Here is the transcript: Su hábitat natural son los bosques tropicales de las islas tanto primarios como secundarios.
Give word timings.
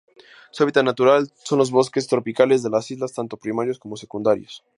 Su 0.49 0.63
hábitat 0.63 0.83
natural 0.83 1.31
son 1.43 1.59
los 1.59 1.69
bosques 1.69 2.07
tropicales 2.07 2.63
de 2.63 2.71
las 2.71 2.89
islas 2.89 3.13
tanto 3.13 3.37
primarios 3.37 3.77
como 3.77 3.97
secundarios. 3.97 4.63